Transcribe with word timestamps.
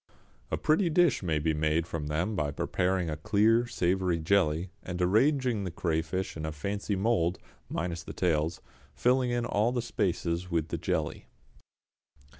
A 0.49 0.57
pretty 0.57 0.89
dish 0.89 1.21
may 1.21 1.37
be 1.37 1.53
made 1.53 1.85
from 1.85 2.07
them 2.07 2.35
by 2.35 2.49
preparing 2.49 3.07
a 3.07 3.15
clear 3.15 3.67
savoury 3.67 4.17
jelly, 4.17 4.71
and 4.81 4.99
arranging 4.99 5.63
the 5.63 5.69
crayfish 5.69 6.35
in 6.35 6.43
a 6.43 6.51
fancy 6.51 6.95
mould 6.95 7.37
minus 7.69 8.01
the 8.01 8.11
tails 8.11 8.61
filling 8.95 9.29
in 9.29 9.45
all 9.45 9.79
spaces 9.79 10.49
with 10.49 10.69
the 10.69 10.77
jelly. 10.79 11.27